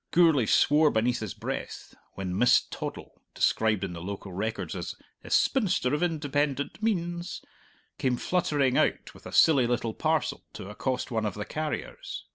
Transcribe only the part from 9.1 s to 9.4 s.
with a